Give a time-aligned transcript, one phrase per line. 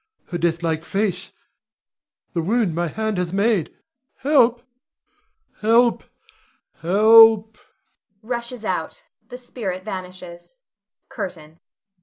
[0.29, 1.31] her deathlike face,
[2.33, 3.71] the wound my hand hath made!
[4.21, 4.63] Help!
[5.59, 6.03] help!
[6.77, 7.59] help!
[8.23, 9.03] [Rushes out.
[9.29, 10.55] The spirit vanishes.
[11.09, 11.59] CURTAIN.